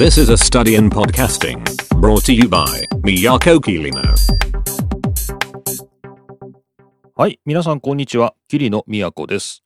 [0.00, 1.62] This is a study in podcasting
[2.00, 2.64] brought to you by
[3.02, 4.00] Miyako Kirino.
[7.14, 8.32] はい、皆さんこんにちは。
[8.48, 8.82] 桐野
[9.12, 9.62] 都です。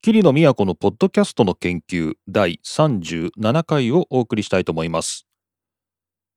[0.00, 5.26] 桐野都のポッドキャストの研究第37回をお送りしたいと思います。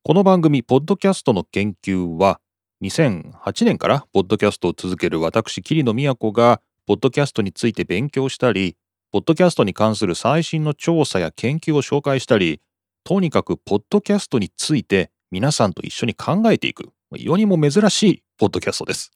[0.01, 2.39] この番組、ポッドキャストの研究は、
[2.81, 8.77] 2008年からポッドキャストを続ける私、桐野都が、ポッドキャストについて勉強したり、
[9.11, 12.61] ポッドキャストに関する最新の調査や研究を紹介したり、
[13.07, 19.13] とにかくポッドキャストについて皆さんと一緒に考えていく、世にも珍しいポッドキャストです。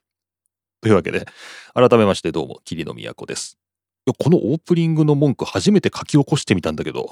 [0.79, 1.25] というわけで、
[1.73, 3.57] 改めましてどうも、桐野都です。
[4.07, 7.09] いやこのオープニングの文句初めて書き起こしてみたんだけど、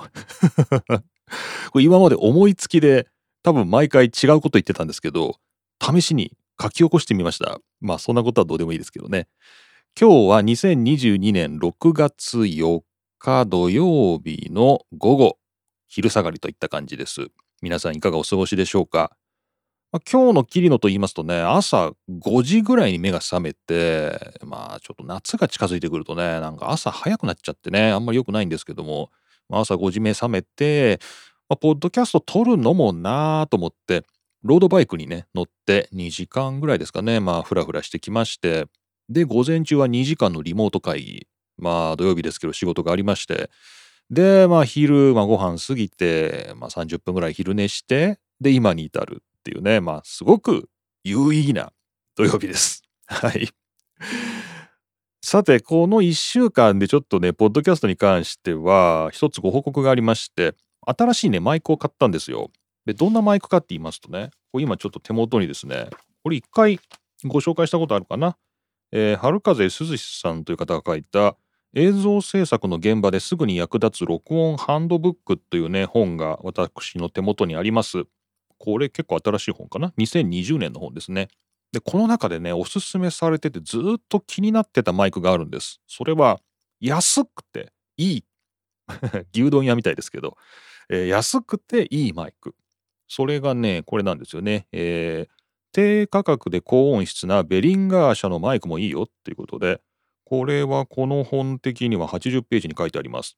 [1.71, 3.09] これ今まで思いつきで
[3.43, 5.35] 多分毎回違うこと言ってたんですけど、
[5.81, 7.59] 試しに書き起こしてみました。
[7.81, 9.27] まあそんなことはどうでもいいですけどね。
[9.99, 12.83] 今日は2022年6月4
[13.17, 15.38] 日土曜日の午後、
[15.89, 17.27] 昼下がりといった感じです。
[17.61, 19.11] 皆さんいかがお過ごしでしょうか？
[19.91, 29.09] まあ、今日の桐野と言いますとね、朝5時ぐらいに目が覚めて、まあちょっと夏が近づいてくるとね、なんか朝早くなっちゃってね、あんまり良くないんですけども、
[29.49, 30.99] まあ朝5時目覚めて、
[31.49, 34.05] まあ、ポッドキャスト撮るのもなぁと思って、
[34.43, 38.67] ロードバイクにね、乗って2時間ぐらいですかね、まあふらふらしてきまして、
[39.09, 41.27] で、午前中は2時間のリモート会議、
[41.57, 43.49] まあ土曜日ですけど仕事がありまして、
[44.09, 50.69] で、まあ昼、まあご飯過ぎて、まあ30分ぐらい昼寝して、で、今に至るっていうね、まあすごく
[51.03, 51.71] 有意義な
[52.15, 52.83] 土曜日です。
[53.05, 53.49] はい。
[55.21, 62.51] さて、この1週間でちょっとね、ポッドキャストに関しては、一つご報告がありまして、新しいね、マイクを買ったんですよ。
[62.85, 65.89] で、どんなマイクかって言いますとね、これ今ちょっと手元にですね、
[66.23, 66.79] これ一回
[67.25, 68.37] ご紹介したことあるかな？
[68.91, 71.35] えー、春風涼さんという方が書いた
[71.75, 78.05] 映像制作の現場ですぐに役立つ録音ハンドブックというね、本が私の手元にあります。
[78.57, 81.27] これ結構新しい本かな ?2020 年の本ですね。
[81.71, 85.79] で、この中でね、おすすめされててずっと気になってたマイクがあるんです。
[85.87, 86.39] それは
[86.79, 88.23] 安くていい。
[89.33, 90.37] 牛丼屋みたいですけど、
[90.89, 92.55] えー安くていいマイク。
[93.07, 94.67] それがね、これなんですよね。
[94.71, 95.39] えー
[95.71, 99.81] 低価格で高音質なベリンガー社のマイクもいいよっていうことで、
[100.29, 103.35] これはこの本的には80ページに書いてあります。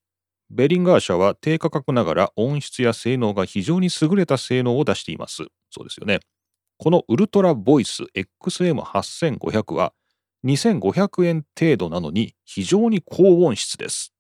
[0.50, 5.46] ベリンガー社は低価格ながら音質や性能が非常に優れた性能を出しています。
[5.69, 6.19] そうですよね。
[6.78, 9.94] このウルトラボイス XM8500 は
[10.44, 14.13] 2500円程度なのに非常に高音質です。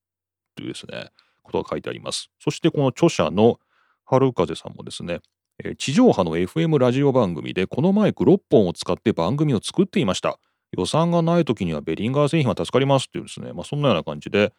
[0.55, 1.09] というですね、
[1.43, 2.29] ことが書いてあります。
[2.39, 3.59] そしてこの著者の
[4.05, 5.19] 春風さんもですね、
[5.77, 10.39] 地上波の FM ラジオ番組でこのマイク6本を使って番組を作っていました。
[10.77, 14.53] 予算がない時にはベリンガー製品は助かりますっていうですね、まあ、そんなような感じで、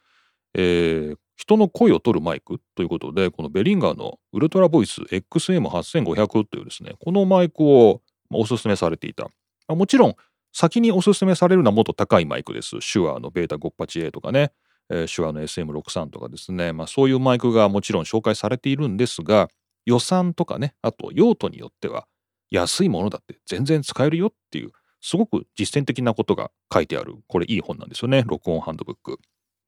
[0.54, 8.00] えー人の声を取るマイクということで、このベリンガーのウルトラボイス XM8500 というですね、このマイクを
[8.30, 9.28] おすすめされていた。
[9.68, 10.14] もちろん、
[10.52, 12.76] 先におすすめされるのはもっと高いマイクです。
[12.80, 14.52] 手話のベータ 58A とかね、
[14.88, 19.48] えー手話の SM63 とかですね、まあ、そういうマイクがもちろん紹介されているんですが、
[19.84, 22.06] 予算とかね、あと用途によっては
[22.50, 24.70] 安いものだって全然使えるよっていう、
[25.02, 29.18] すごく実践的なことが書いてある、これいい本なんですよね、録音ハンドブック。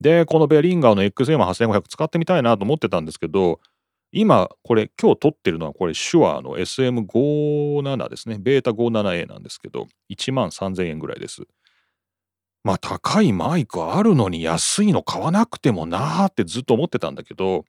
[0.00, 3.60] で、このベリンガーの XM8500 使ってみたいなと思ってたんですけど、
[4.12, 8.38] 今、これ、今日撮ってるのは、これ、手話の SM57 ですね。
[8.38, 11.42] ベータ 57A なんですけど、1万3000円ぐらいです。
[12.62, 17.64] まあ、高いマイクあるのに安いの買わなくてもなーってずっと思ってたんだけど、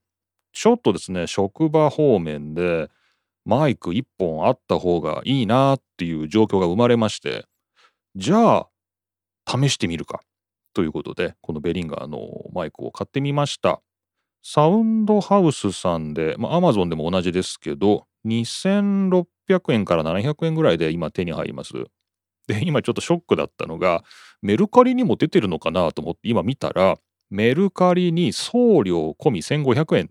[0.54, 2.90] ちょっとですね、職場方面で
[3.44, 7.46] マイク1本あった方がいいなーっていう状況が生まれまして、
[8.16, 8.68] じゃあ、
[9.46, 10.22] 試してみるか。
[10.74, 12.20] ということで、このベリンガーの
[12.54, 13.82] マイクを買ってみました。
[14.42, 21.74] サウンドハウスさんで、まあ、Amazon でも同じですけど、2600円から700円ぐらいで今手に入ります。
[22.48, 24.04] で、今ちょっとショックだったのが、
[24.42, 26.98] メルカリにも出てるのかなと思って今見たら、
[27.30, 30.08] メルカリに送料込み1500円っ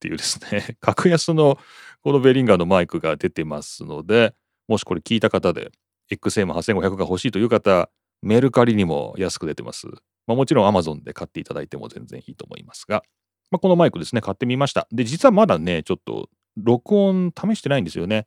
[0.00, 1.58] ていうですね、 格安の
[2.02, 4.34] このベリンガーのマイクが出てますので、
[4.68, 5.70] もしこれ聞いた方で、
[6.12, 7.90] XM8500 が欲しいという方、
[8.22, 9.86] メルカリにも安く出てます。
[10.26, 13.02] まあ、もちろん Amazon で買っていただいても全然いいと思いますが、
[13.50, 14.88] まあ、このマイクですね、買ってみました。
[14.90, 18.26] で、実はまだね、ちょっと録音試してないんですよね。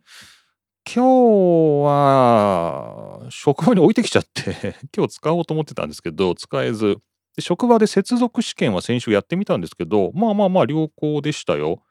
[0.92, 6.98] 今日は職場に置いてきちゃって、 今日使おうと思ってたんですけど、使えず。
[7.36, 11.84] で職場で接続試験は先週やってみたんですけど、まあまあまあ良好でしたよ。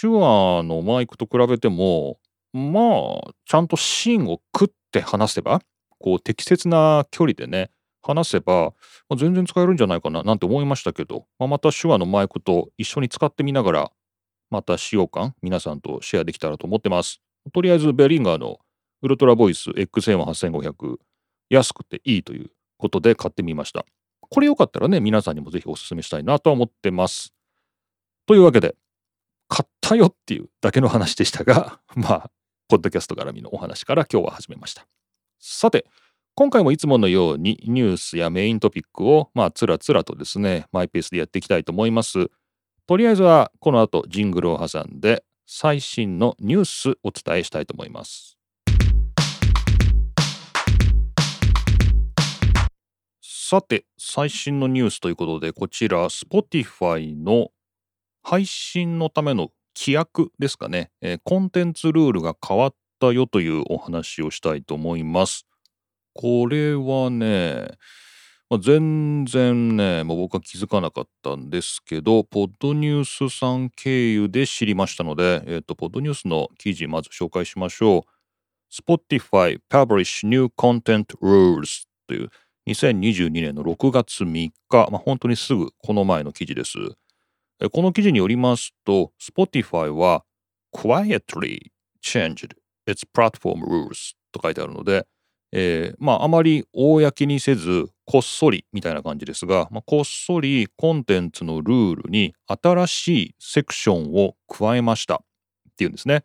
[0.00, 2.18] 手話のマイクと比べても、
[2.56, 5.60] まあ、ちゃんと芯を食って話せば、
[5.98, 7.70] こう適切な距離でね、
[8.02, 8.72] 話せば、
[9.08, 13.92] まあ全然使えるんじゃないかななんて思いましたけど、まあ、また手話のマイクと一緒に使ってみながら、
[14.50, 17.20] また使用感皆さんとシェアできたらと思ってます。
[17.52, 18.58] とりあえずベリンガーの
[19.02, 20.96] ウルトラボイス XM8500
[21.50, 23.84] 安くていいということで買ってみました。
[24.20, 27.32] これよかったらね、皆さんにもぜひお勧めしたいなと思ってます。
[28.26, 28.74] というわけで、
[29.48, 32.30] 買ったよっていうだけの話でしたが、 まあ、
[32.68, 34.86] ポッドキャスト絡みのお話から今日は始めました。
[35.38, 35.86] さて、
[36.34, 42.28] 今回もいつものようにニュースやメイントピックを、まあ、つらつらとですね、マイペースでやっていきたいと思います。
[42.88, 48.36] とりあえずは、この後、ジングルを挟んで、最新のニュースお伝えしたいと思います。
[53.22, 57.50] さて、最新のニュースということで、こちら、Spotify の
[58.24, 65.46] 配信のための規約ですかね、えー、コンテンツルールが変わったよというお話をしたいと思います。
[66.14, 67.68] これはね、
[68.48, 78.16] まあ、全然ね、まあ、僕は気づかなかったんですけど、ポッドニュースさん経由で知りましたので、えっ、ー、と、ポッドニュースの記事まず紹介しましょう。
[78.72, 82.30] Spotify Publish New Content Rules という
[82.68, 86.78] 2022年の6月3日、まあ、本当にすぐこの前の記事です。
[87.72, 90.24] この記事によりますと、Spotify は
[90.74, 91.70] quietly
[92.02, 92.50] changed
[92.86, 95.06] its platform rules と書いてあるので、
[95.52, 105.18] えー、まああまり公にせずこっそりみたいな感じですが、まあ、こっそりコンテンツのルールに新しいセクションを加えましたっ
[105.76, 106.24] ていうんですね。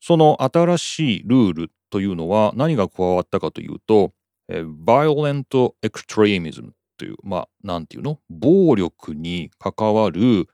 [0.00, 4.12] その新しいルールというのは何が加わったかというと、
[4.48, 6.70] えー、violent extremism
[7.00, 8.18] という、まあ、なんていうの？
[8.28, 10.48] 暴力に関わる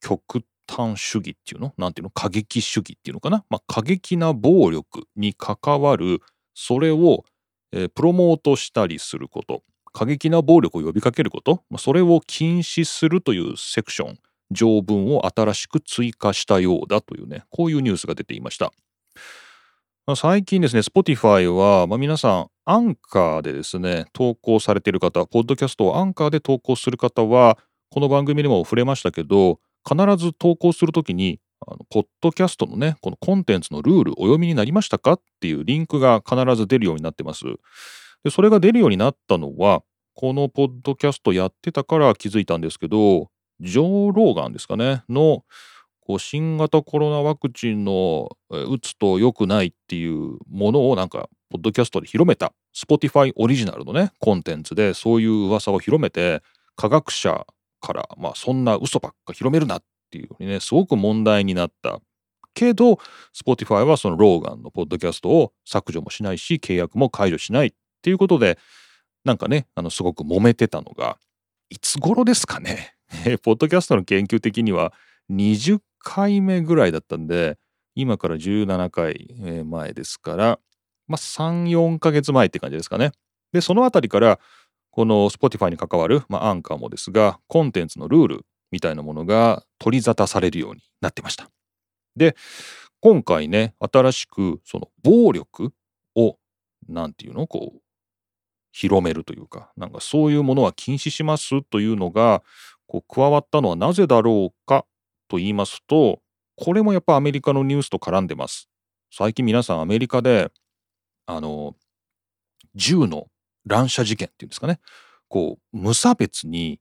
[0.00, 1.74] 極端主義っていうの？
[1.76, 2.10] なんていうの？
[2.10, 6.20] 過激主義っていうのかな、まあ、過激な暴力に関わる
[6.54, 7.24] それを、
[7.72, 9.64] えー、プロモートしたりすること。
[9.92, 14.18] 過激な暴力を呼びかけること、まあ、それを禁止するというセクション。
[14.52, 17.42] 条文を新しく追加したようだというね。
[17.50, 18.70] こういうニュースが出ていました。
[20.14, 27.58] 最近ですね、Spotify は、まあ、皆さん、アンカーでですね、投稿されている方、ポッドキャストをアンカーで投稿する方は、
[27.90, 37.44] この番組でも触れましたけど、必ず投稿するときに、あのポッドキャストのね、このコンテンツのルールお読みになりましたかっていうリンクが必ず出るようになってます。
[38.22, 39.82] でそれが出るようになったのは、
[40.14, 43.28] このポッドキャストやってたから気づいたんですけど、
[43.60, 45.44] ジョー・ローガンですかね、の
[46.00, 56.42] こう新型コロナワクチンの打つと良くないっていうものをなんかポッドキャストで広めた Spotify オリジナルのねコンテンツでそういう噂を広めて
[56.76, 57.46] 科学者
[57.80, 62.00] からまあそんな嘘ばっか広めるなっていうにねすごく問題になった。
[62.54, 62.98] けど
[63.34, 67.72] Spotify はそのローガンのポッドキャストを削除もしないし契約も解除しないっ
[68.02, 68.58] ていうことで
[69.24, 71.18] なんかねあのすごく揉めてたのが
[71.70, 72.94] いつ頃ですかね？
[73.42, 74.92] ポッドキャストの研究的には
[75.30, 77.58] 20回目ぐらいだったんで、
[77.94, 80.58] 今から17回前ですから、
[81.08, 83.12] まあ、3、4ヶ月前って感じですかね。
[83.52, 84.38] で、そのあたりから、
[84.90, 91.48] この Spotify に関わる、まあ、アンカーもですが、コンテンツのルールみたいなものが取り沙汰されるようになってました。
[92.16, 92.36] で、
[93.00, 95.72] 今回ね、新しくその暴力
[96.14, 96.36] を、
[96.88, 97.80] なんていうのこう、
[98.72, 102.42] 広めるというか、なんかそういうものは禁止しますというのが、
[102.86, 104.86] こう加わったのはなぜだろうか
[105.28, 106.20] と言いますと、
[106.56, 108.68] これもやっぱアメリカのニュースと絡んでます。
[109.10, 110.50] 最近皆さんアメリカで、
[111.26, 111.76] あの、
[112.74, 113.28] 銃の
[113.66, 114.80] 乱射事件っていうんですかね。
[115.28, 116.80] こう、無差別に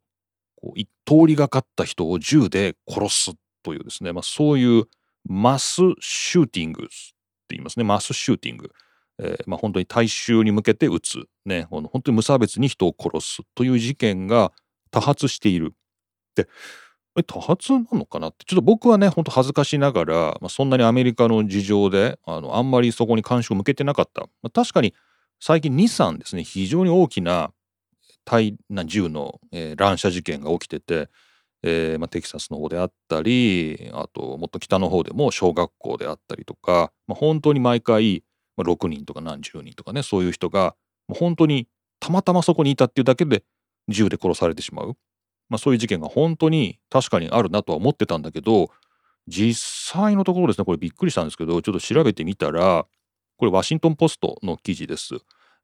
[0.62, 3.32] こう通りがかった人を銃で殺す
[3.64, 4.86] というですね、まあ、そういう
[5.28, 6.92] マスシューティングって
[7.50, 7.84] 言いますね。
[7.84, 8.72] マスシューティング。
[9.20, 11.24] えー、まあ、本当に大衆に向けて撃つ。
[11.46, 14.52] ね、本当に無差別に人を殺すという事件が
[14.90, 15.74] 多発している。
[16.36, 16.48] で、
[17.28, 24.22] 多発なのかなって、ちょっと僕はね、ほんと恥ずかしながら、まあ、そんなにアメリカの事情で、あの、あんまりそこに関心を向けてなかった。
[24.42, 24.94] まあ、確かに
[25.40, 27.52] 最近2、3ですね、非常に大きな
[28.26, 31.10] 大な銃の、えー、乱射事件が起きてて、
[31.64, 38.24] えー、まあ、テキサスの方であったり、あともっと北の方でも小学校であったりとか、まあ、本当に毎回、
[38.56, 40.76] ま、6人とか何十人とかね、そういう人が、
[41.08, 41.68] もう本当に
[42.00, 43.44] たまたまそこにいたっていうだけで
[43.88, 44.96] 銃で殺されてしまう。
[45.52, 48.70] まあ、そういう事件が本当に確かにあるなとは思ってたんだけど
[49.28, 52.86] 実際のところですねこれびっくりしたんですけどちょっと調べてみたら
[53.36, 55.16] これワシントン・ポストの記事です。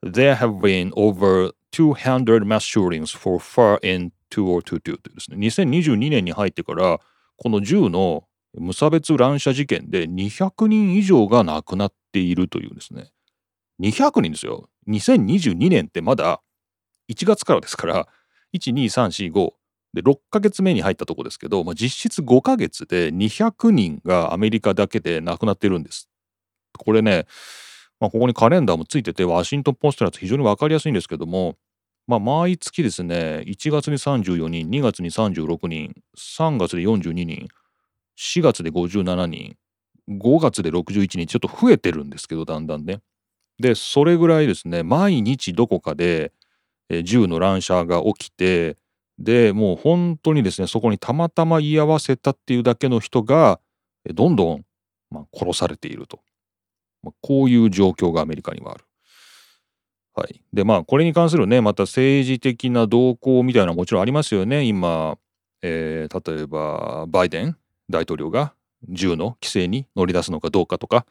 [0.03, 5.37] There have been over 200 mass shootings for far in 2022というですね。
[5.37, 6.99] 2022年に入ってから
[7.37, 8.25] この銃の
[8.55, 13.11] 無差別乱射事件で200人以上が亡くなっているというですね。
[13.79, 14.69] 200人ですよ。
[14.89, 16.41] 2022年ってまだ
[17.09, 18.07] 1月からですから
[18.53, 19.51] 12345
[19.97, 26.07] で6ヶ月目に入ったとこですけど、まあ、実質5ヶ月で200人がアメリカだけで亡くなってるんです。
[26.77, 27.25] これね、
[27.99, 31.55] まあ、ここにカレンダーもついててワシントン・ポストのやつ非常に分かりやすいんですけども、
[32.05, 37.47] まあ、毎月ですね1月に34人2月に36人3月で42人
[38.19, 39.55] 4月で57人
[40.09, 42.99] 5月で61人ちょっと増えてるんですけどだんだんね。
[43.59, 46.31] でそれぐらいですね毎日どこかで
[47.03, 48.77] 銃の乱射が起きて
[49.19, 53.59] でもう本当にですねそこにたまたま居合わせたっていうだけの人が
[54.13, 54.65] どんどん、
[55.09, 56.19] まあ、殺されていると、
[57.03, 58.83] まあ、こういう状況がアメリカにはある。
[60.15, 64.63] はい、でまあこれに関するねまた政治的な動向みたいなのはもちろんありますよね。
[64.63, 65.17] 今、
[65.61, 67.55] えー、例えばバイデン
[67.89, 68.53] 大統領が
[68.89, 71.05] 銃の規制に乗り出すのかどうかとか、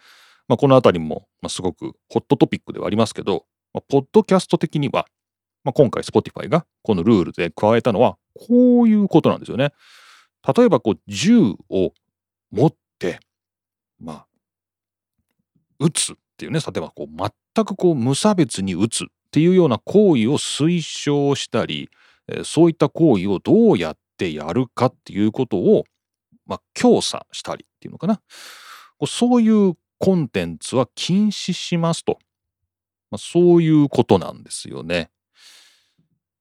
[0.48, 5.06] まあ、この辺りも、まあ、すごくホットトピックではありますけど、まあ、ポッドキャスト的には
[5.66, 9.72] まあ、今回 Spotify がこのルールで加えたのはこういうことなんですよね。
[10.56, 11.92] 例えばこう銃を
[12.52, 13.18] 持って
[13.98, 14.26] まあ
[15.80, 21.90] 撃つっていうね例えばこう全くこう無差別に撃つっていうような行為を推奨したり、
[22.28, 25.84] えそういった行為をどうやってやるかっていうことを、
[26.46, 28.20] まあ、強査したりっていうのかな
[29.04, 32.20] そういうコンテンツは禁止しますと、
[33.10, 35.10] まあ、そういうことなんですよね。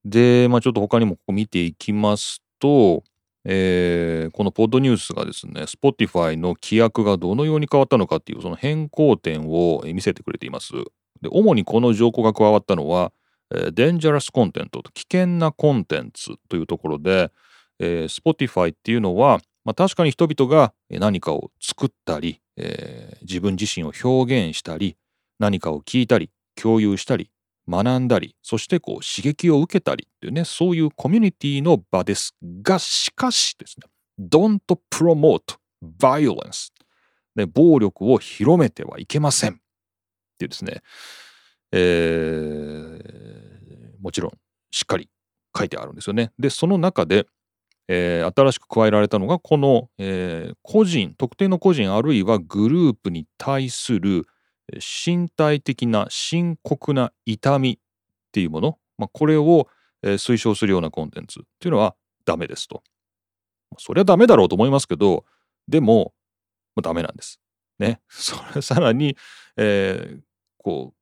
[0.06, 3.04] で、まあ、ちょっと他にもここ見ていきますと、
[3.44, 10.74] えー、このポッドニュースがですね、Spotify の規約がどのように変わったのかっていうその変更点を見せてくれています。
[11.22, 13.12] で主にこの条項が加わったのは、
[13.54, 17.32] えー、Dangerous Content 危険なコンテンツというところで、
[17.80, 24.98] えー、Spotify っていうのは、まあ、確かに人々が何かを作ったり、えー、自分自身を表現したり
[25.40, 27.30] 何かを聞いたり共有したり
[27.68, 33.88] 学んだり、そしてこう刺激を受けたりっていうね、そういうコミュニティの場ですが、しかしですね、
[34.20, 34.60] don't
[34.92, 35.58] promote
[36.00, 36.70] violence
[37.36, 39.56] で暴力を広めてはいけませんっ
[40.38, 40.82] ていうですね、
[41.72, 44.32] えー、もちろん
[44.72, 45.10] しっかり
[45.58, 46.32] 書いてあるんですよね。
[46.38, 47.28] で、その中で、
[47.88, 54.26] えー、新しく加えられたのがこの、えー、個人特定の個人あるいはグループに対する
[54.74, 57.78] 身体的な深刻な痛みっ
[58.32, 59.68] ていうもの、まあ、これを
[60.04, 61.96] 推奨するようなコンテンツっていうのは
[62.26, 62.84] ダメですと。
[63.78, 65.26] そりゃダメだろうと思いますけど、
[65.68, 66.14] でも、
[66.76, 67.40] まあ、ダメなんです。
[67.80, 68.02] ね。
[68.10, 69.18] それさらに、
[69.58, 70.22] えー、
[70.58, 70.94] こ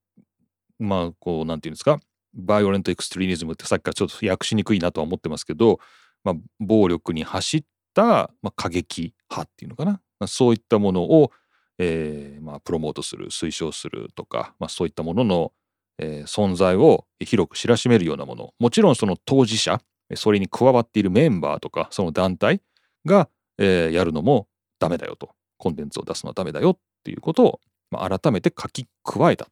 [0.80, 2.00] う、まあ、こう、なんていうんですか、
[2.34, 5.80] バイオレントエクストリーニズムってさっきからちょっと訳しにくいなとは思ってますけど、
[6.24, 11.32] まあ、暴力に走った、まあ、過激派っていうのかな、まあ、そういったものを、
[11.80, 15.52] えー、まあ、プロモートする推奨するとか、まあ、そういったものの、
[15.98, 19.82] えー、存在を広く知らしめるようなものもちろんその当事者
[20.16, 22.62] それに加わっているメンバーとかその団体
[23.06, 24.48] が、えー、やるのも
[24.80, 29.48] ダメだよとコンテンツを出すのはダメだよっていうことを、まあ、改めて書き加えた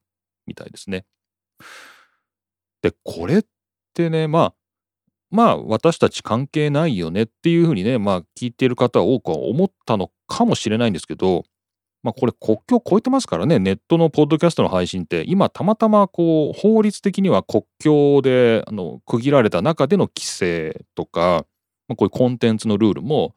[0.46, 1.06] みたいですね。
[2.82, 3.44] でこれっ
[3.94, 4.54] てねまあ
[5.30, 11.44] まあ私たち関係ないよねっていうふうにねまあ聞いている方は多くは思ったのかもしれないんですけど
[12.04, 21.46] まあ、これ国境を越えてますからねネットのポッドキャストの配信って今たまたまこう法律的には国境であの区切られた中での規制とか、
[21.88, 23.36] まあ、こういうコンテンツのルールも、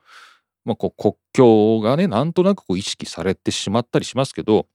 [0.64, 4.66] まあ、こう国境がねなんとなくこう意識されてしまったりしますけど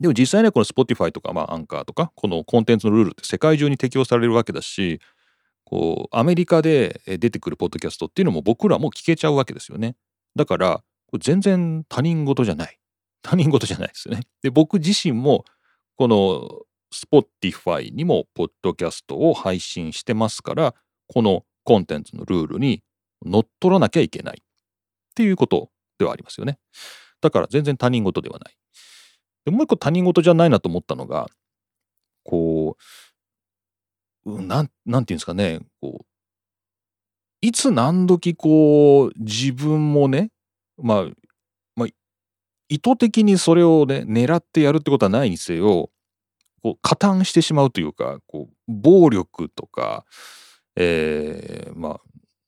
[0.00, 5.00] でも実際ねこの Spotify とか、まあ、アンカーとかこのコンテンツのルールって世界中に適用されるわけだし
[5.64, 9.96] こうアメリカで出てくるポッドキャストっていうのも僕らも聞けちゃうわけですよね。
[10.34, 10.82] だから
[11.20, 12.78] 全然他人事じゃない。
[13.22, 14.22] 他人事じゃないですよね。
[14.42, 15.44] で、僕自身も、
[15.96, 16.48] この
[16.92, 20.74] Spotify にもポッドキャストを配信してますから、
[21.08, 22.82] このコンテンツのルールに
[23.24, 24.44] 乗っ取らなきゃいけないっ
[25.14, 26.58] ていうことではありますよね。
[27.20, 28.54] だから全然他人事ではない。
[29.44, 31.28] でもう一個他人事じゃないなと思ったのが、
[32.24, 32.76] こ
[34.24, 36.06] う、なん、なんていうんですかね、こう、
[37.40, 40.30] いつ何時こう、自分もね、
[40.76, 41.06] まあ、
[42.68, 45.90] 意図的にそれをね狙ってやるってことはないにせよ
[46.62, 50.04] こう加担してしまうというかこう暴力とか、
[50.76, 52.00] えー、ま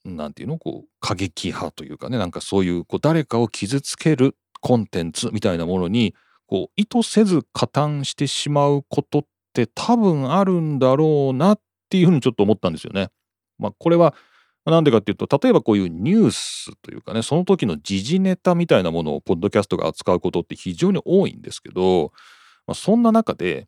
[0.04, 6.14] あなんていうのこう過激派というかねなんかそういうこう誰かを傷つけるコンテンツみたいなものに
[6.46, 9.22] こう意図せず加担してしまうことっ
[9.52, 13.10] て多分あるんだろうなっていうふうにちょっと思ったんですよね。
[13.58, 14.14] まあ、これは
[14.66, 22.12] なんでかっていうと例えばこういうニュースというかねその時の時事ネタみたいなものをポッドキャストが扱うことって非常に多いんですけど、
[22.66, 23.66] まあ、そんな中で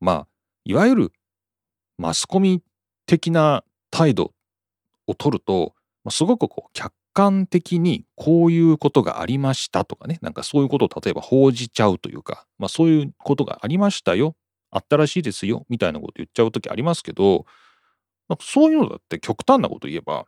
[0.00, 0.26] まあ
[0.64, 1.12] いわゆる
[1.98, 2.62] マスコミ
[3.06, 4.32] 的な態度
[5.06, 14.34] を取ると、まあ、すごくこう客観的にこういうことがありましたとかねなんかそういうことを例えば報じちゃうというか、まあ、そういうことがありましたよ
[14.70, 17.44] あったらしいですよみたいなこと言っちゃう時ありますけど
[18.32, 20.24] なんかそういうのだって極端なこと言えば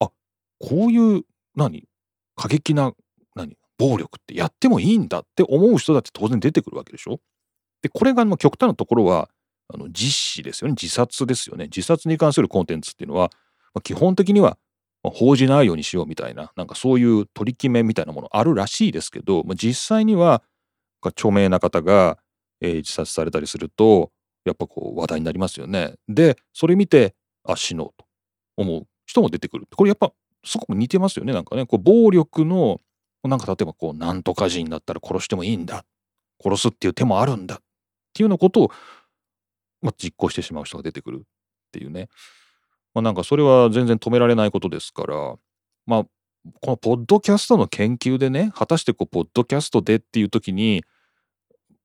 [0.00, 0.10] あ
[0.58, 1.22] こういう
[1.54, 1.84] 何？
[2.34, 2.92] 過激な
[3.34, 3.56] 何？
[3.78, 7.20] 暴力ってやってもいいんだって思う人だって当然出てくるわけでしょ？
[7.82, 9.28] でこれが極端なところは
[9.68, 10.76] あの実施ですよね。
[10.80, 11.64] 自殺ですよね。
[11.64, 13.30] 自殺に関するコンテンツっていうのは、
[13.74, 14.56] まあ、基本的には
[15.02, 20.42] 報じないようにしようみたいななんかそういう取り決めみたいなものあるらしいですけど、まあ、実際には
[21.02, 22.18] 著名な方が、
[22.60, 24.10] えー、自殺されたりすると
[24.50, 25.94] やっぱこう話題になりますよね。
[26.08, 28.06] でそれ見てあ死のうと
[28.56, 29.66] 思う人も出てくる。
[29.74, 30.12] これやっぱ
[30.44, 31.32] すごく似てますよね。
[31.32, 32.80] なんかねこう暴力の
[33.24, 35.84] なんか例えばこうなんとか人だったら殺してもいいんだ。
[36.42, 37.56] 殺すっていう手もあるんだ。
[37.56, 37.58] っ
[38.12, 38.70] ていうようなことを、
[39.82, 41.20] まあ、実行してしまう人が出てくるっ
[41.72, 42.08] ていうね。
[42.94, 45.36] まあ、なんかそれは全然止められないことですから、
[45.86, 46.04] まあ、
[46.62, 50.82] このポッドキャストの研究でね、果たしてこう、ポッドキャストでっていう時に、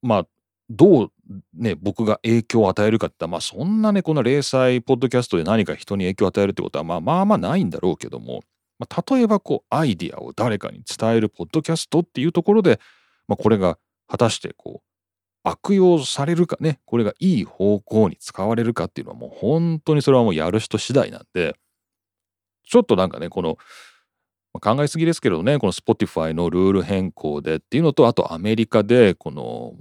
[0.02, 0.28] まあ、
[0.74, 1.12] どう
[1.54, 8.42] ね、僕が影響を与えるかってまあそんなね、この零細ポッドキャストで何か人に影響を与えるってことはまあまあまあないんだろうけども、
[8.80, 12.80] まあ、例えばこう、アイディアを誰かに伝えるポッドキャストっていうところで、
[13.28, 14.88] まあ、これが果たしてこう、
[15.44, 21.56] 悪用されるかね、これがいい方向に使われるかっていうのはもう本当にそれはもうやる人次第なんで、
[22.64, 23.58] ちょっとなんかね、この、
[24.54, 29.74] 考えすぎですけどね、この Spotify のルール変更でっていうのと、あとアメリカでこの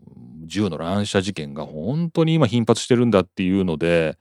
[0.50, 4.18] 銃の乱射事件が本当に今頻発してるんだっていうので、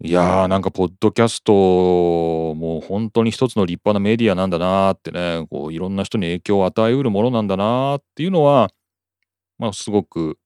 [0.00, 8.70] いやーなんかポッドキャストもう本当に一つの立派なメディアなんだなーってね、こういろんな人に影響を与えうるものなんだなーっていうのは、
[9.58, 10.38] まあ、すごく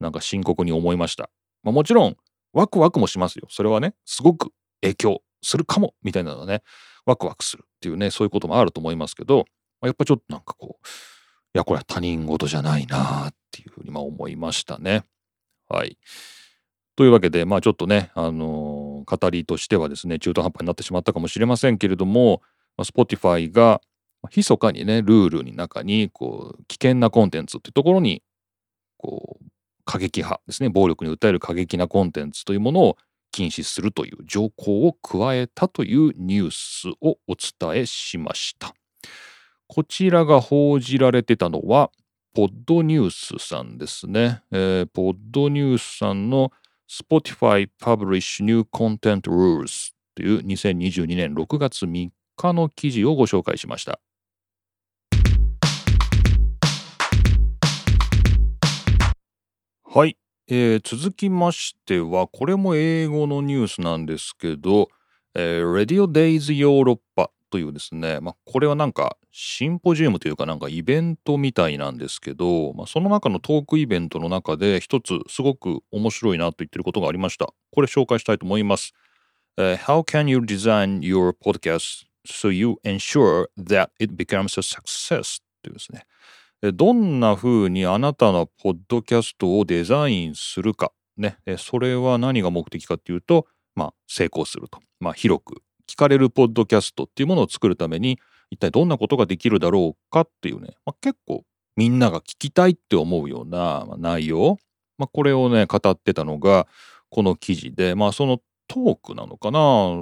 [0.00, 1.30] なんか深刻に思いました。
[1.62, 2.16] まあ、もちろん
[2.52, 3.46] ワクワクもしますよ。
[3.50, 4.50] それはねすごく
[4.82, 6.62] 影響するかもみたいなのはね
[7.06, 9.44] ワクワクするっていうねそういうこともあると思いますけど、
[9.80, 10.86] まあ、やっぱちょっとなんかこう
[11.56, 15.04] やこれは他人事じゃないなっていうふうにまあ思いましたね。
[15.68, 15.98] はい。
[16.96, 22.40] というわけでまあちょっとねあのー、語りとしてはですね中途半端になってしまったかもしれませんけれども、
[22.76, 23.80] まあ、Spotify が
[24.34, 28.22] 密かにねルールの中にこう危険なコンテンツっていうところに
[28.96, 29.44] こう
[29.84, 32.96] 過激派ですね暴力に訴える過激なコンテンツというものを
[33.30, 38.74] 禁止するという条項を加えたというニュースをお伝えしました
[39.68, 41.90] こちらが報じられてたのは
[42.34, 46.52] ポッドニュースさんですね、えー、ポッドニュースさんの
[46.88, 53.98] Spotify Publish New Content Rules という2022年6月3日の記事をご紹介しました。
[59.82, 64.90] はい、えー、続きましてはこれも英語のニュースなんですけど、
[65.34, 77.52] えー、Radio Days ヨーロッパというですね、まあ、これはなんかシンポジウムというかなんかイベントみたいなんですけど、まあ、その中のトークイベントの中で一つすごく面白いなと言ってることがありました。
[77.70, 78.94] これ紹介したいと思います。
[79.58, 85.42] Uh, how can you design your podcast so you ensure that it becomes a success?
[85.62, 86.06] というですね。
[86.72, 98.18] どんな風にあなたのポッドキャストをデザインするか、ね、それは何が目的かっていうと、まあ、成功すると、まあ、広く聞かれるポッドキャストっていうものを作るために
[98.50, 101.44] 一体どんなことができるだろうかっていうね、まあ、結構
[101.76, 104.58] みんなが聞きたいって思うような内容、
[104.98, 106.66] まあ、これをね語ってたのが
[107.10, 109.58] この記事で、まあ、そのトークなのかな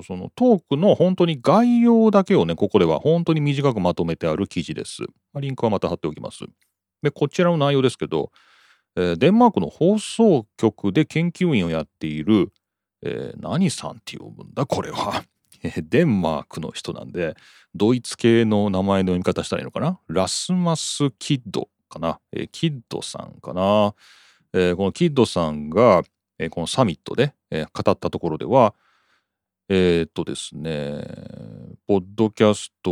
[0.06, 5.02] そのトークの本当に概要だけをね、ここでは本当に短くまとめてある記事です。
[5.32, 6.44] まあ、リンクはまた貼っておきます。
[7.02, 8.30] で、こちらの内容ですけど、
[8.96, 12.52] えー、デンマークの放送局で研究員をやっている、
[13.02, 15.24] えー、何さんって呼ぶんだこれは。
[15.62, 17.36] デンマークの人なんで、
[17.74, 19.98] ドイツ系の名前の読み方したらいいのかな？
[20.08, 23.94] ラスマス・キッドかな、え、キッドさんかな、
[24.52, 26.02] えー、このキッドさんが、
[26.38, 28.74] えー、このサミットで、え、語ったところでは、
[29.68, 31.04] えー、っとですね、
[31.86, 32.90] ポッドキャスト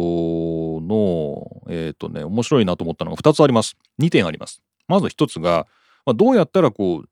[0.81, 3.77] の、え、っとね、面白いなと思ったのが2つあります。
[4.01, 4.63] 2点あります。
[4.89, 5.67] まず1つが、
[6.07, 7.05] まあ、どうやったらこう、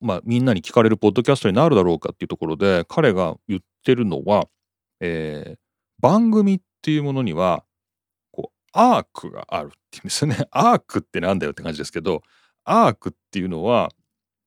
[0.00, 4.48] まあ、みんなに聞かれるポッドキャストになるだろうかっていうところで、彼が言ってるのは、
[5.00, 5.58] えー、
[6.00, 7.64] 番組っていうものには、
[8.30, 10.36] こう、アークがあるっていうんですよね。
[10.52, 12.22] アークってなんだよって感じですけど、
[12.64, 13.90] アークっていうのは、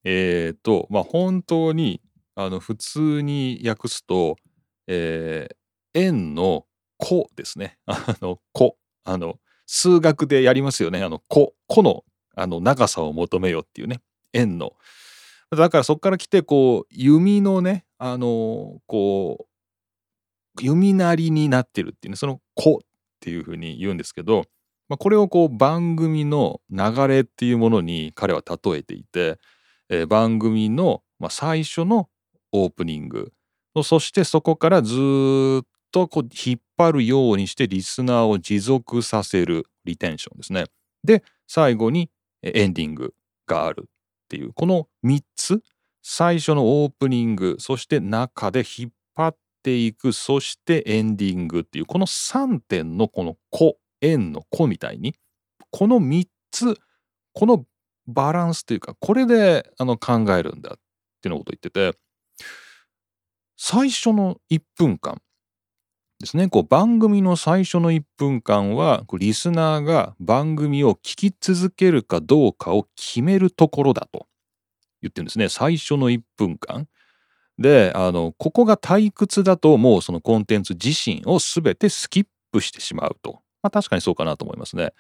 [0.04, 2.02] えっ、ー、と、まあ、本当に、
[2.36, 4.38] あの、普通に訳すと、
[4.88, 6.66] えー、円の
[6.98, 7.78] 個ですね。
[7.86, 8.78] あの、個。
[9.04, 11.04] あの、数学でやりますよね。
[11.04, 11.56] あの、個。
[11.68, 12.04] 個の、
[12.36, 14.02] あの、長さを求めよっていうね。
[14.34, 14.74] 円の。
[15.52, 19.57] だからそこから来て、こう、弓のね、あの、こう、
[20.62, 22.80] 弓なりになってるっていうねその「子」っ
[23.20, 24.46] ていうふうに言うんですけど、
[24.90, 29.40] まあ、これをこう番組の流れっていうものに彼は例えていて、
[29.90, 32.10] えー、番組の、まあ、最初の
[32.52, 33.32] オープニング
[33.84, 40.66] そしてそこからずっとこう引っ張るようにしてリスナーを持続させるリテンションですね。
[41.04, 42.10] で最後に
[42.42, 43.14] エンディング
[43.46, 45.62] があるっていうこの3つ
[46.02, 55.16] 最初のオープニングそして中で引っ張っていくそしてエンディングっていうこの3点のこの「子」「円」の「子」みたいに
[55.72, 56.80] この3つ
[57.34, 57.66] この
[58.08, 60.80] バランスというかこれであの考えるんだっ
[61.22, 61.98] ていうのことを言ってて
[63.58, 65.22] 最初の1分間
[66.20, 66.48] ですね。
[66.50, 74.26] こう番組の最初の1分間はリスナーが番組を聞き続けるかどうかを決めるところだと
[75.02, 75.50] 言ってるんですね。
[75.50, 76.88] 最初の1分間。
[77.60, 84.94] であのここが退屈だともうそのコンテンツ自身を全てスキップしてしまうと、まあ、確かにそうかなと思いますね。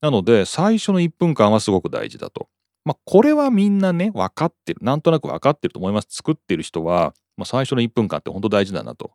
[0.00, 2.48] なので最初の1分間はすごく大事だと。
[2.84, 4.80] まあこれはみんなね分かってる。
[4.82, 6.08] なんとなく分かってると思います。
[6.10, 9.12] 作ってる人は、まあ、最初の1分間って本当大事だなと。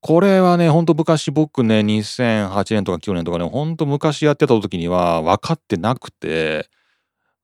[0.00, 6.68] これはね、ほんと昔僕ね、2008年とか9年とかね、ほんと昔やってた時には分かってなくて、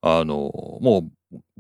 [0.03, 1.11] あの、もう、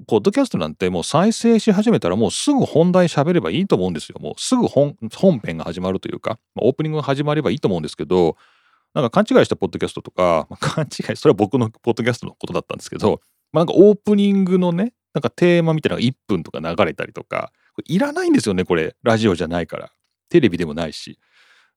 [0.06, 4.18] ポッドキャストなんてもう再生し始めたらもうすぐ本題喋ればいいと思うんですよ。
[4.20, 4.96] もうすぐ本
[5.44, 8.36] 編が始まるというか、オープニングが始まればいいと思うんですけど、
[8.94, 13.20] なんか勘違いしたポッドキャストとか、まあ、勘違い、それは僕のポッドキャストのことだったんですけど、
[13.52, 17.52] まあ、なんかオープニングのね、なんかテーマみたいなのが1分とか流れたりとか、
[17.86, 18.94] いらないんですよね、これ。
[19.02, 19.90] ラジオじゃないから。
[20.28, 21.18] テレビでもないし。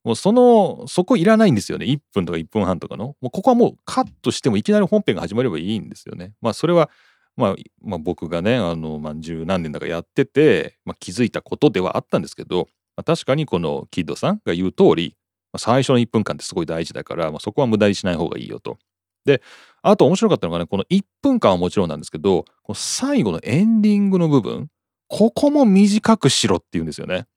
[0.03, 1.85] もうその、そこいらないんですよね。
[1.85, 3.15] 1分とか1分半とかの。
[3.19, 6.33] もうここはもうカットしてもいきなり本編が始まればいいんですよね。
[6.41, 6.89] まあそれは、
[7.37, 15.15] まあ、まあ、僕がね、あの、まあ、十何年だかやってて、まあ、気づいたことではあったんですけど、まあ、確かにこのキッドさんが言う通り、
[15.53, 18.79] まあ、最初の1分間ってすごい大事だから、まあ、そこは無駄にしない方がいいよと。
[19.23, 19.41] で、
[19.83, 24.69] あと面白かったのがね、この1分間はもちろんなんですけど、この最後のエンディングの部分、
[25.07, 27.27] ここも短くしろって言うんですよね。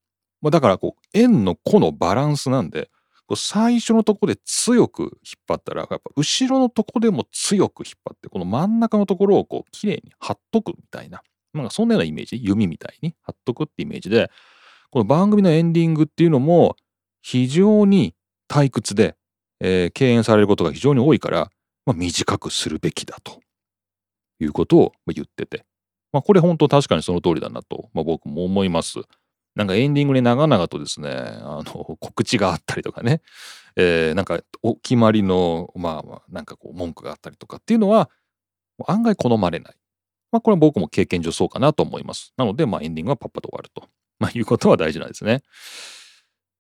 [0.41, 2.89] まあ、だからこう円の個のバランスなんで
[3.37, 5.11] 最初のとこで強く引っ
[5.47, 11.23] 張ったらやっぱ後ろのとこでも強く引っ張ってこの真ん中のところをこう綺麗に貼っとくみたいな
[11.55, 14.31] なんかそんなようなイメージ弓みたいに貼っとくってイメージで
[14.91, 16.77] この番組のエンディングっていうのも
[17.23, 18.15] 非常に
[18.49, 19.17] 退屈で、
[19.61, 21.51] えー、敬遠されることが非常に多いから、
[21.87, 23.41] まあ、短くするべきだと
[24.41, 25.65] いうことを言ってて、
[26.13, 29.01] まあ、これ本当確かにその通りだなと、まあ、僕も思います。
[29.55, 31.65] なんかエンディングに長々とですね、あの、
[31.99, 33.21] 告知があったりとかね、
[33.77, 38.11] えー、なんかお決まりの、まあまあ、なんかこう文句があったりとかっていうのは、
[38.87, 39.75] 案外好まれない。
[40.33, 42.33] まあ、これは僕も経験上そうかなと思います。
[42.37, 45.43] なので、まあ、エンディングはパッパと終わると、まあ、いうことは大事なんですね。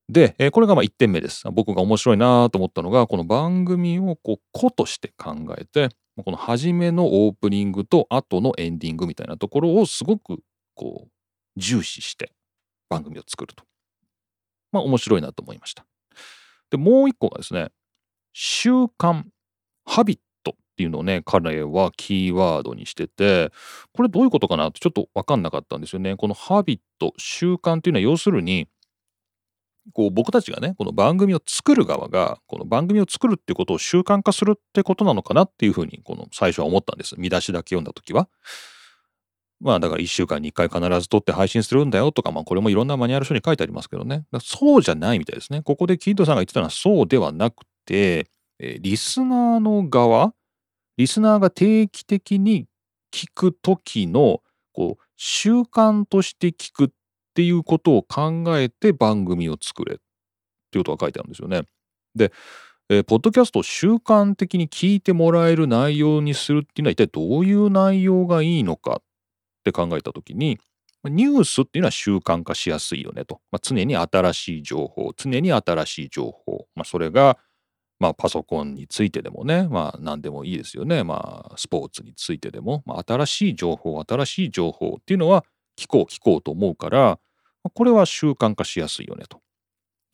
[0.09, 1.45] で、えー、これがまあ1点目です。
[1.53, 10.43] 僕が面白いなと思ったのが、この番組をこう、個として考えて、この初めのオープニングと後のエンディングみたいなところをすごく
[10.75, 11.11] こう、
[11.57, 12.33] 重視して
[12.91, 13.65] 番組を作ると。
[14.73, 15.87] まあ面白いなと思いました。
[16.71, 17.71] で、もう一個がですね、
[18.33, 19.25] 習慣、
[19.87, 23.51] ハビットっていうのをね、彼はキーワードにしてて、
[23.93, 26.17] これどういうことかなってちょっと分かんなかったんですよね。
[26.17, 28.69] このハビット、習慣っていうのは要するに、
[29.95, 37.15] こう僕たちがね、この番組を作る側が、この番組を作るっていうことを習慣化するってことなのかなっていうふうに、この最初は思ったんです。
[37.19, 38.29] 見出しだけ読んだ時は。
[39.61, 44.25] まあだから1週間に1回必ず撮って配信するんだよとか、まあこれもいろんなマニュアル書に書いてありますけどね。
[44.41, 45.63] そうじゃないみたいですね。
[45.63, 50.35] ここでキッドさんが言ってたのはそうではなくて、えリスナーの側、
[50.97, 52.67] リスナーが定期的に
[53.13, 54.43] 聞く時の
[54.73, 56.89] こう習慣として聞くっ
[57.35, 59.99] ていうことを考えて番組を作れっ
[60.71, 61.63] ていうことが書いてあるんですよね。
[62.15, 62.33] で、
[62.89, 69.01] えー、ポッドキャストを習慣的に聞いてもらえる内容にするっていうのは一体どういう内容がいいのか
[69.61, 70.59] って考えた時に
[71.05, 77.39] ニュースっていうのは習慣化しやすいよねと、まあ、常に新しい情報常に新しい情報、まあ、それが
[78.01, 81.05] まあ、パソコンについてでもね、まあ、何でもいいですよね。
[81.05, 85.45] まあ、スポーツについてでも、まあ、新しい情報、新しい情報っていうのは
[85.79, 87.19] 聞こう聞こうと思うから、
[87.75, 89.43] これは習慣化しやすいよねと。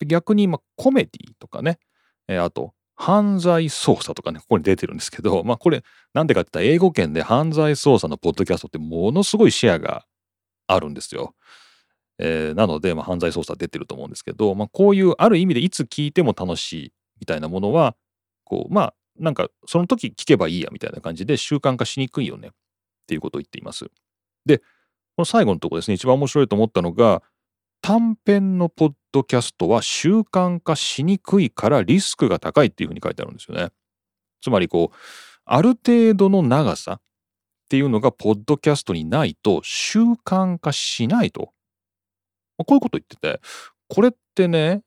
[0.05, 1.79] 逆に、まあ、コメディとかね、
[2.27, 10.07] えー、あと、犯罪捜査とかね、ここに出てるんですけど、まあこれ、なんでかって言ったら英語圏で犯罪捜査のポッドキャストってものすごいシェアが
[10.67, 11.35] あるんですよ。
[12.19, 17.95] えー、なので、まあ、犯罪捜査出てると思うんですけど、まあ、こういうある意味でいつ聞いても楽しいみたいなものは、
[18.45, 22.51] こう、まあ、なんかその時聞けばいいやみたいな感じで習慣化しにくいよねっ
[23.07, 23.87] ていうことを言っています。
[24.47, 24.65] で、こ
[25.19, 27.23] の最後のとこですね、一番面白いと思ったのが、
[27.87, 33.69] 短編のポッドキャストは習慣化しにくいからリスクが高いっていうふうに書いてあるんですよね。
[34.43, 34.97] つまりこう、
[35.45, 37.01] ある程度の長さっ
[37.69, 41.53] ていうのがポッドキャストにないと習慣化しないと。
[42.59, 43.41] こういうこと言ってて、
[43.89, 44.83] これってね、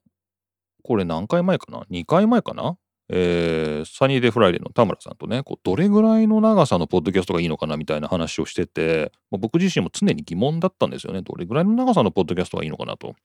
[0.84, 2.76] これ何回前かな ?2 回前かな？
[3.12, 11.22] えー、サニーデーフライデーの田村さんとね、こうどれぐらいの長さのポッドキャストがいいのかなみたいな話をしてて、僕自身も常に疑問だったんですよね。
[11.24, 13.16] どれぐらいの長さのポッドキャストがいいのかなと。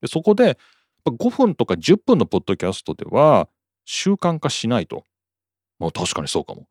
[0.00, 0.58] でそこで、
[1.04, 3.48] 5分とか10分のポッドキャストでは
[3.84, 5.04] 習慣化しないと。
[5.80, 6.68] まあ確かにそうかも。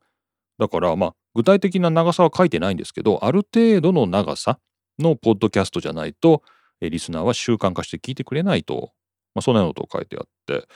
[0.58, 4.58] だからまあ具体的な長さは書いてないんですけど、ある程度の長さ
[4.98, 6.42] のポッドキャストじゃないと、
[6.80, 8.92] リスナーは習慣化して聞いてくれないと。
[9.34, 10.66] まあそんなようなことを書いてあって、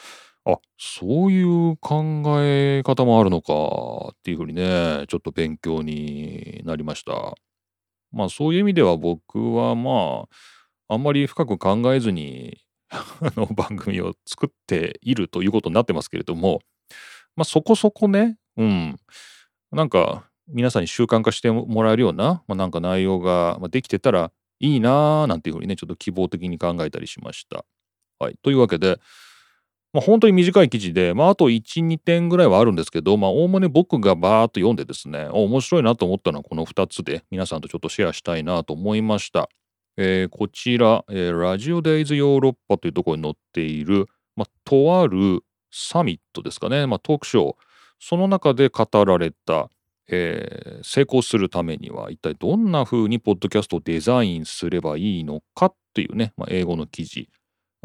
[0.46, 3.52] あそういう考え方もあるのか
[4.12, 7.34] っていうふうにねちょっと勉強になりました。
[8.12, 10.26] まあそういう意味では僕はま
[10.88, 13.04] ああんまり深く考えずに あ
[13.36, 16.60] の番組を作っているということになってますけれども
[17.34, 18.96] まあそこそこねうん。
[19.72, 24.30] なんか皆さんに習慣化してもらえるような、まあ、なんか内容ができてたら
[24.60, 27.64] いいなーなんていうふうにねちょっと希望的に考えたりしました。
[28.20, 28.98] はい、というわけで
[29.96, 39.48] まあ、本当に短い記事で、まあ、あと1、2点ぐらいはあるんですけど、まあ、おおむね僕がバーっと読んでですね、面白いなと思ったのはこの2つで皆さんとちょっとシェアしたいなと思いました。
[39.96, 44.06] えー、こちら、えー、ラジオデイズヨーロッパというところに載っている、
[44.36, 47.54] まあ、とあるサミットですかね、まあ、トークショー、
[47.98, 49.70] その中で語られた、
[50.08, 57.30] えー、成功するためには一体どんな風にポッドキャストをデザインすればいいのかっていうね、まあ、英語の記事。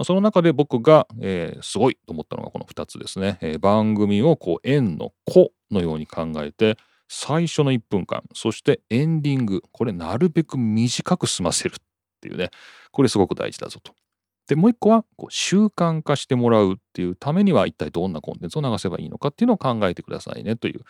[0.03, 3.37] その中で僕が、えー、すごいと思ったのがこの2つですね。
[3.41, 6.77] えー、番組をこう円の子のように考えて
[7.07, 11.77] 最初の1分間そしてエンディングこれなるべく短く済ませるっ
[12.21, 12.51] ていうね
[12.91, 13.93] これすごく大事だぞと。
[14.47, 20.81] でもう一個はこう習慣化してもらうっていうためには一体どんなコンテンツを流せばいいのかっていうのを考えてくださいねという。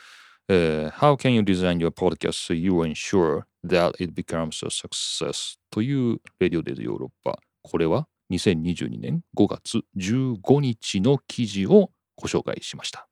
[0.48, 5.58] えー、How can you design your podcast so you ensure that it becomes a success?
[5.70, 7.40] というレディオデーズヨーロッパ。
[7.62, 13.08] これは2022年5月15日の記事をご紹介しました。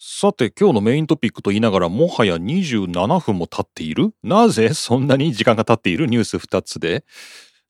[0.00, 4.12] さて今日のメイントピックと言いながらもはや27分も経っている？
[4.24, 7.04] なぜそんなに時間が経っているニュース2つで？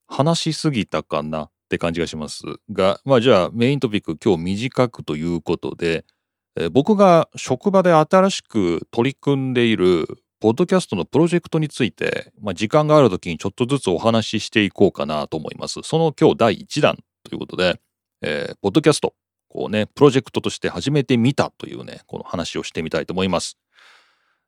[0.06, 6.06] 話しすぎたかなって感じがしますがまあじゃあメイントピック今日短くということで、
[6.56, 10.06] え僕が職場で新しく取り組んでいる
[10.40, 15.80] ポッドキャストのプロジェクトについて、まあ、時間がある時にちょっとずつお話ししていこうかなと思います。
[15.82, 17.80] その今日第1弾ということで、
[18.22, 19.14] えー、ポッドキャスト、
[19.48, 23.58] こうね、プロジェクトとして始めてみたというね、この話をしてみたいと思います。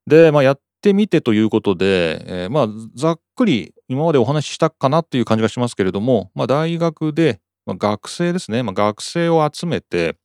[0.07, 10.17] で、まあ、やってみてということで、えー、まあ、ざっくり今までお話ししたかなっていう感じがしますけれども、まあ、大学で、まあ、学生ですね、まあ、学生を集めて、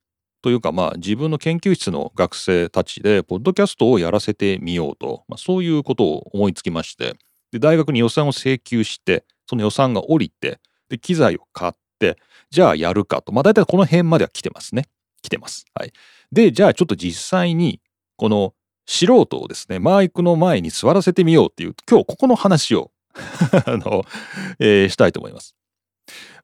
[0.45, 7.15] というかまあ自分の研究室の学生たちでポッドキャストをやらせてみようと、まあ、そういうことを思いつきまして
[7.51, 12.19] で大学に予算を請求してその予算が下りてで機材を買って
[12.51, 14.86] じゃあやるかとまあ大体この辺までは来てますね
[15.23, 15.65] 来てます。
[15.73, 15.93] はい、
[16.31, 17.81] でじゃあちょっと実際に
[18.15, 18.53] この
[18.86, 22.91] 素人をですねマイクの前に座らせてみようっていう今日ここの話を
[23.65, 24.03] あの、
[24.60, 25.55] えー、したいと思います。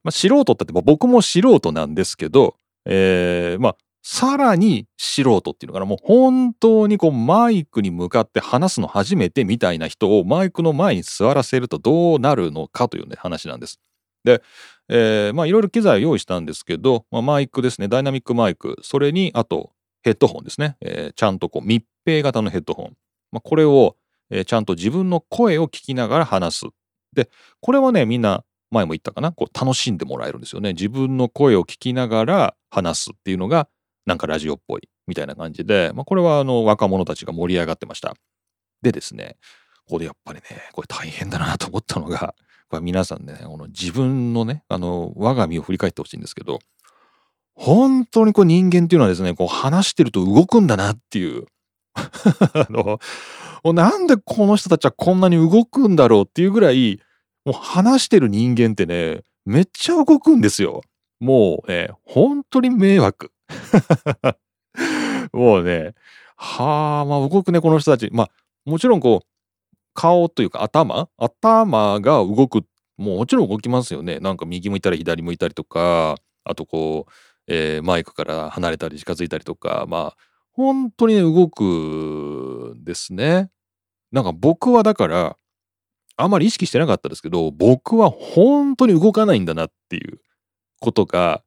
[0.03, 13.79] まあ、素人ってって僕も素人なんですけど、えー、まあさらに素人っていうのかなもう本当にこうマイクに向かって話すの初めてみたいな人をマイクの前に座らせるとどうなるのかというね話なんです。
[14.23, 14.41] で、
[14.89, 19.71] えー、まあいろいろ機材を用意したんですけど、まあ、マイクですねダイナミックマイクそれにあと
[20.03, 22.97] ヘッドホンですね、えー、ちゃんとこう密閉型のヘッドホン、
[23.31, 23.95] まあ、これを、
[24.47, 26.65] ちゃんと自分の声を聞きながら話す。
[27.13, 30.71] でこれはねみんな前も言ったかなこう楽しんでもらえるんですよね。
[30.71, 33.67] 自分の声を聞きながら話すっていうのが
[34.05, 38.13] なんかラジオっぽいみたいな感じで、まあ、これはあの若者たちが盛り上がってました。
[38.81, 39.37] でですね、
[39.85, 42.33] ここでやっぱりね、これ大変だなと思ったのが、
[42.69, 46.59] これ皆さんね、この自分のね、あの、我が身を振り返ってほしいんですけど、
[47.53, 51.45] 本当にこう人間っていうのはですね、こう話してると動くんだなっていう。
[51.93, 52.99] あの、
[53.73, 56.99] なんでこの人たちはこんなに動くんだろうっていうぐらい、
[57.45, 60.81] もう話してる人間ってね、めっちゃ動くんですよ。
[61.19, 63.31] もうね、本当に迷惑。
[65.33, 65.93] もうね、
[66.35, 68.09] はあ、まあ動くね、この人たち。
[68.11, 68.31] まあ、
[68.65, 69.27] もちろんこう、
[69.93, 71.09] 顔というか頭？
[71.17, 72.63] 頭が動く。
[72.97, 74.19] もうもちろん動きますよね。
[74.19, 77.11] なんか右向いたり左向いたりとか、あとこう、
[77.47, 80.17] えー、マイクから離れたり近づいたりとか、まあ、
[80.53, 83.49] 本当にね、動くんですね。
[84.11, 85.37] なんか僕はだから、
[86.17, 90.19] あんまり意識してなかったですけど、僕は本当に動かないんだなっていう
[90.79, 91.41] ことが、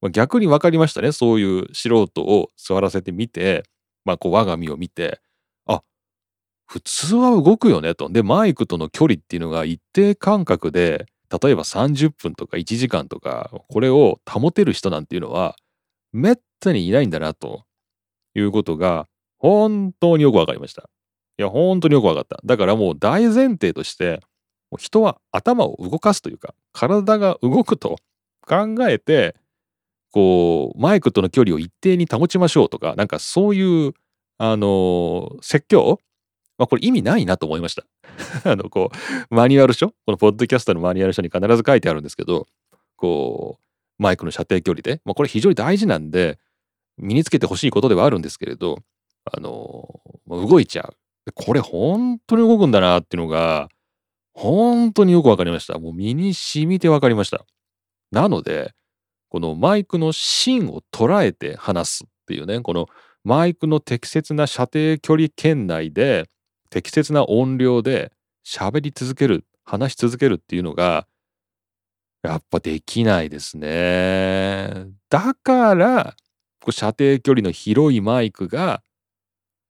[0.00, 1.12] まあ、逆に分かりましたね。
[1.12, 3.64] そういう素人を座らせてみて、
[4.04, 5.20] まあ、こう我が身を見て、
[5.66, 5.82] あ、
[6.66, 8.08] 普通は動くよねと。
[8.08, 11.06] で、マイクとの距離っていうのが一定間隔で、
[11.42, 15.56] 例えば30分とか1時間とか、これを保てる人なんていうのは、
[16.12, 17.64] めったにいないんだなと
[18.34, 20.88] いうことが、本当によく分かりました。
[21.38, 22.38] いや、本当によく分かった。
[22.44, 24.20] だからもう大前提として、
[24.78, 27.96] 人は頭を動かすというか、体が動くと
[28.46, 29.36] 考えて、
[30.12, 33.92] こう、マイクとの距離を一定に保ちましょうとか、なんかそういう、
[34.38, 36.00] あの、説教？
[36.58, 37.84] まあこれ意味ないなと思いました。
[38.50, 38.90] あの、こ
[39.30, 39.88] う、マニュアル書？
[39.88, 42.46] このポッドキャストのマニュアル書に必ず書いてあるんですけど、
[42.96, 46.38] こう、マイクの射程距離で、まあこれ非常に大事なんで、
[46.98, 48.78] 身につけてほしいことではあるんですけれど、
[49.30, 50.96] あの、動いちゃう。
[51.34, 53.68] これ本当に動くんだなっていうのが、
[54.32, 55.78] 本当によくわかりました。
[55.78, 57.44] もう身に染みてわかりました。
[58.12, 58.72] なので、
[59.36, 62.86] このマイクの芯を捉えて話すっていうね、この
[63.22, 66.30] マイクの適切な射程距離圏内で、
[66.70, 68.12] 適切な音量で
[68.46, 71.06] 喋り続ける、話し続けるっていうのが、
[72.22, 74.86] やっぱできないですね。
[75.10, 76.16] だから、
[76.70, 78.82] 射程距離の広いマイクが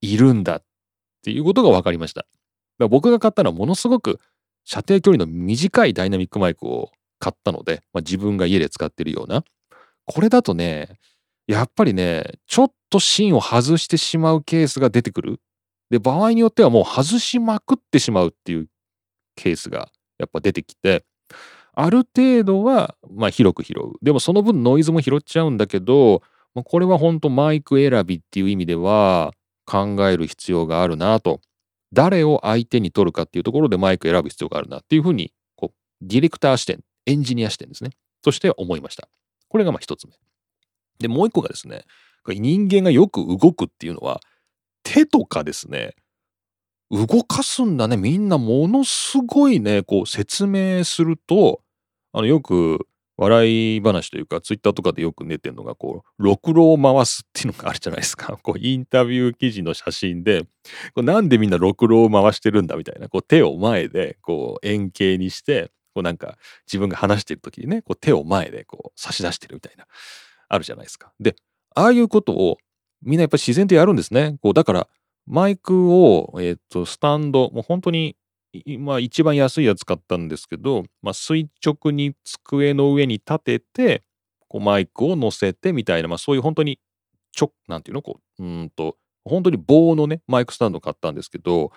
[0.01, 0.65] いるんだっ
[1.25, 2.25] ていうことが分かりました。
[2.89, 4.21] 僕が買ったのはものすごく
[4.63, 9.43] 射程距離の短いダイナミックマイクを買ったので、まあ、自分が家で使ってるような。
[10.07, 10.99] これだとね、
[11.47, 15.41] やっぱりね、ちょっと芯を外してしまうケースが出てくる。
[15.91, 18.69] で、場合によってはもう外しまくってしまうっていう
[19.37, 21.05] ケースがやっぱ出てきて、
[21.75, 23.93] ある程度は、まあ、広く拾う。
[24.03, 26.23] でもその分ノイズも拾っちゃうんだけど、
[26.55, 29.33] まあ、これは本当マイク選びっていう意味では
[29.67, 31.41] 考える必要があるなと。
[31.93, 37.91] 誰を相手に取るかっていうところでマイク選ぶ必要があるなっていうふうに、こう、ディレクター視点、エンジニア視点ですね。
[38.23, 39.09] として思いました。
[39.49, 40.15] これがまあ一つ目。
[40.99, 41.85] で、もう一個がですね、
[42.27, 44.21] 人間がよく動くっていうのは、
[44.83, 45.95] 手とかですね、
[46.91, 47.97] 動かすんだね。
[47.97, 51.61] みんなものすごいね、こう説明すると、
[52.13, 58.37] あの、よく笑い話というか、ツイッターとかでよく出てるのが、こう、ろくろを回すっていうのがあるじゃないですか。
[58.43, 60.49] こう、インタビュー記事の写真で、こ
[60.97, 69.87] うなんでみんなろくろを回してるんだみたいな、こう、手を前で、こう、円形にして、こうなんか、自分が話してる時にね、こう、手を前で、こう、差し出してるみたいな、
[70.47, 71.11] あるじゃないですか。
[71.19, 71.37] で、
[71.75, 72.59] ああいうことを、
[73.01, 74.37] みんなやっぱり自然とやるんですね。
[74.43, 74.89] こう、だから、
[75.27, 78.15] マイクを、え、ー、と、スタンド、もう本当に
[78.53, 84.03] 今一番安いやつ買ったんですけど、まあ、垂直に机の上に立てて、
[84.49, 86.79] こうマイクを乗せてみたいな、まあ、そういう本当に
[87.33, 91.73] ちょ、なんていうのこう、うんと、本当に棒のね、マイクスタンド買ったんですけど、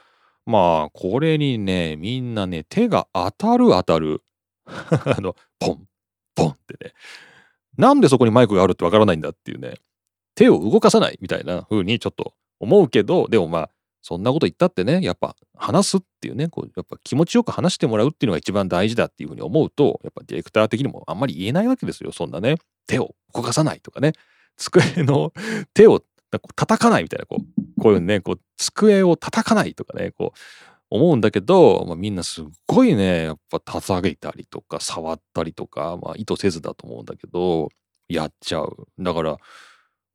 [0.46, 4.24] まあ、これにね、みんなね、手が当たる当たる。
[4.66, 5.88] あの、ポン、
[6.36, 6.94] ポンってね。
[7.78, 9.76] なんでそこにマイクがあるってわからないんだっていうね。
[10.36, 13.70] 手を動かさないみたいな風にちょっと思うけど、でもまあ、
[14.02, 22.12] そんなこと言ったってね、やっぱ話すっていうね、こうやっぱ気持ちよく話してもらうっていうのが一番大事だっていうふうに思うと、やっぱディレクター的にもあんまり言えないわけですよ。
[22.12, 22.56] そんなね、
[22.88, 24.14] 手を動かさないとかね、
[24.56, 25.34] 机の
[25.74, 26.02] 手を
[26.56, 30.40] 叩かないみたいな、こう、こういうね、こう、机を叩かないとかね、こう、
[30.92, 37.70] 思うんだけど、まあ、みんなすっごいね、やっぱ叩げたりとか、触ったりとか、まあ意図せずだと思うんだけど、
[38.08, 38.88] やっちゃう。
[39.00, 39.38] だから、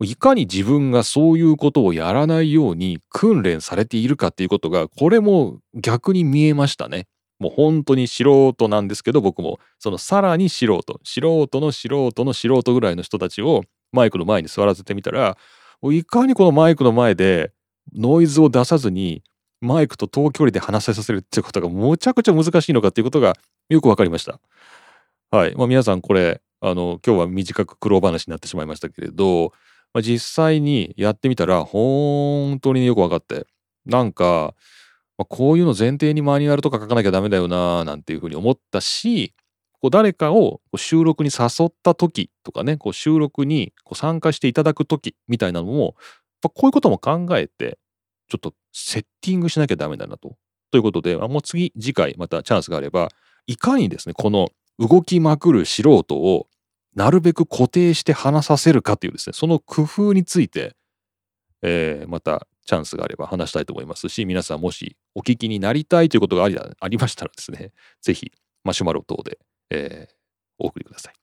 [0.03, 7.07] いかに自分がそういうことをやらないように訓練されているかっていうことが、これも逆に見えましたね。
[7.39, 15.37] もう本当に素人なんですけど、僕も、そのさらに素人、素人の素人の素人ぐらいの人たちをマイクの前に座らせてみたら、
[15.93, 17.53] いかにこのマイクの前で
[17.95, 19.23] ノイズを出さずに
[19.61, 23.35] マイクと遠距離で話せさせるっていうことがむちゃくちゃ難しいのかっていうことが
[23.69, 24.41] よくわかりました。
[25.31, 25.55] はい。
[25.57, 29.53] まあ皆さんこれ、あの、今日は短く苦労話になってしまいましたけれど、
[29.95, 33.47] まあ、実際にやってみたら本当によく分かって
[33.87, 34.55] なんか、
[35.17, 39.33] まあ、こういうの前提にマニュアルとか書かなきゃダメだよななんていうふうに思ったし
[39.85, 45.93] こう誰かを収録に誘った時とかねこう収録にこう参加していただく時みたいなのもやっ
[46.41, 47.77] ぱこういうことも考えて
[48.31, 50.37] ちょっとセッティングしなきゃダメだなと。
[50.71, 53.11] ということで、もう次次回またチャンスがあれば
[53.47, 56.47] いかにですねこの動きまくる素人を
[56.95, 60.77] なるべく固定して話させるかというですね、その工夫について、
[61.61, 68.33] えー、またチャンスがあれば話したいと思いますし、皆さんもしお聞きになりたいということがありありましたらですね、ぜひ
[68.65, 69.39] マシュマロ等で、
[69.71, 70.15] えー、
[70.59, 71.15] お送りください。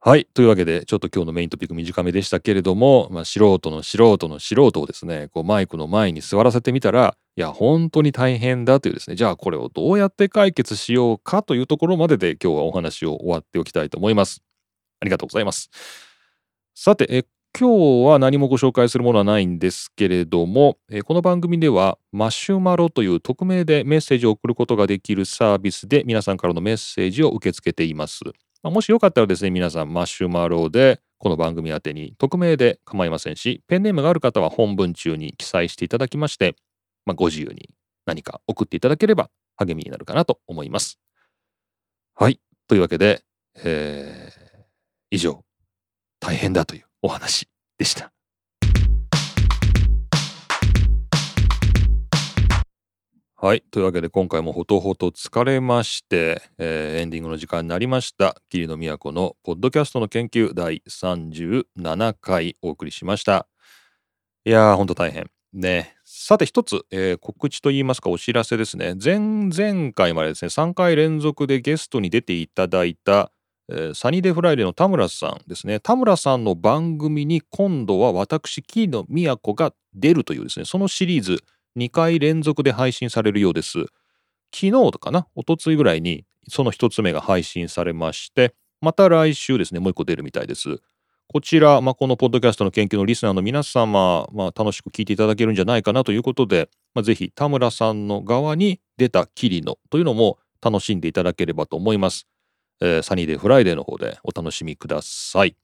[0.00, 0.28] はい。
[0.34, 14.44] というわけで、ちょっと今日のメイントピック短めでしたけれども、まあ、素人の素人の素人をですね、こうマイクの前に座らせてみたら、いや、本当に大変だというですね、じゃあこれをどうやって解決しようかというところまでで今日はお話を終わっておきたいと思います。
[15.00, 15.70] ありがとうございます。
[16.72, 17.24] さて、え
[17.58, 28.20] 今日は何もご紹介するものはないんですけれども、えこの番組ではマシュマロという匿名でメッセージを送ることができるサービスで皆さんからのメッセージを受け付けています。
[28.62, 36.56] ま、もしよかったらですね、皆さんマシュマロでこの番組宛に匿名で構いませんし、ペンネームがある方は本文中に記載していただきまして、
[37.06, 37.70] まあ、ご自由に
[38.04, 40.98] 何か送っていただければ励みになるかなと思います。
[42.16, 42.38] はい。
[42.68, 43.22] というわけで、
[43.64, 44.64] えー、
[45.10, 45.42] 以上、
[46.20, 47.48] 大変だというお話
[47.78, 48.10] でした。
[53.36, 53.62] はい。
[53.70, 58.34] というわけで今回もほとほと疲れまして、えー、エンディングの時間になりました。
[58.48, 63.46] 桐野都のポッドキャストの研究第37回お送りしました。
[64.44, 65.30] いやー、ほんと大変。
[65.52, 65.94] ね。
[66.04, 68.96] さて一つ、えー、告知といいますかお知らせですね。
[69.00, 73.30] 前々回までですね、3回連続でゲストに出ていただいた、
[73.94, 75.80] サニーデーフライデーの田村さんですね。
[75.80, 81.38] 田村さんの番組に今度は私、キリノが出るというですね、そのシリーズ
[81.76, 83.86] 2回連続で配信されるようです。
[84.54, 90.80] 昨日かな、おとついぐらいにその1つ目が配信されまして、また来週ですね、もう1個出るみたいです。
[91.28, 102.28] こちら、まあ、このポッドキャストの研究のリスナーの皆様、まあ、楽しく聞いていただけるんじゃないかなということで、まあ、ぜひ田村さんの側に出たキリノというのも楽しんでいただければと思います。
[102.80, 105.56] えー、サニーデーフライデーの方でお楽しみください。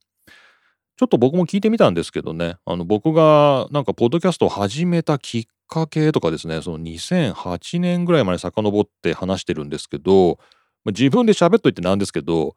[0.97, 10.39] ちょっと僕も聞いてみたんですけどね、あの僕がなんかポッドキャストを始めたきっかけとかですね、その2008年ぐらいまで遡って話してるんですけど、
[10.87, 12.57] 自分で喋っといてなんですけど、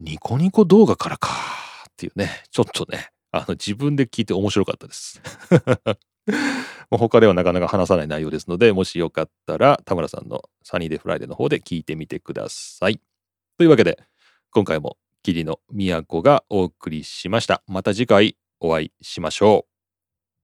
[0.00, 1.28] ニコニコ動画からか
[1.90, 5.20] っていうね、ちょっとね、あの自分で聞いて面白かったです。
[6.90, 13.00] 他ではなかなか話さない内容ですので、もしよかったら田村さんのサニーデーフライデーの方で聞いてみてください。
[13.58, 14.02] というわけで、
[14.50, 17.62] 今回も霧の都がお送りしました。
[17.68, 19.73] また次回お会いしましょう。